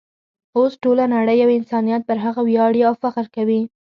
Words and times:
اوس 0.57 0.73
ټوله 0.83 1.05
نړۍ 1.15 1.39
او 1.45 1.49
انسانیت 1.59 2.01
پر 2.09 2.17
هغه 2.25 2.41
ویاړي 2.47 2.81
او 2.87 2.93
فخر 3.01 3.25
کوي. 3.35 3.61